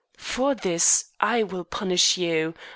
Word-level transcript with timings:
For 0.17 0.55
this 0.55 1.09
I 1.19 1.43
will 1.43 1.63
punish 1.63 2.17
you. 2.17 2.55